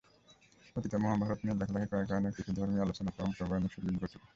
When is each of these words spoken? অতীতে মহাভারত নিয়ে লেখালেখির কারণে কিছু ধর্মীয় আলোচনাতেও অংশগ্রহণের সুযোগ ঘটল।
অতীতে 0.75 0.97
মহাভারত 0.97 1.39
নিয়ে 1.43 1.57
লেখালেখির 1.59 2.09
কারণে 2.09 2.29
কিছু 2.37 2.51
ধর্মীয় 2.57 2.83
আলোচনাতেও 2.85 3.25
অংশগ্রহণের 3.25 3.73
সুযোগ 3.75 3.93
ঘটল। 3.95 4.21